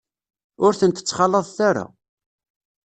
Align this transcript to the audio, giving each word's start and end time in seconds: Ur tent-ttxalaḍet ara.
Ur 0.65 0.73
tent-ttxalaḍet 0.79 1.57
ara. 1.69 1.85